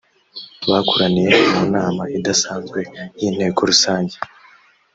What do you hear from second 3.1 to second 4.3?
y inteko rusange